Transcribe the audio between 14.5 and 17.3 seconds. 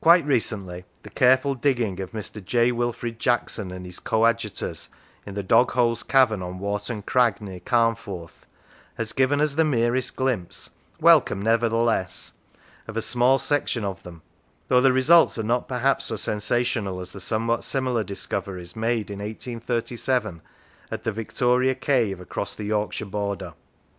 though the results are not perhaps so sensational as the